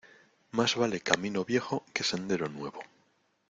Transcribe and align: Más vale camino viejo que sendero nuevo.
Más 0.49 0.73
vale 0.75 0.99
camino 1.01 1.45
viejo 1.45 1.85
que 1.93 2.03
sendero 2.03 2.49
nuevo. 2.49 2.79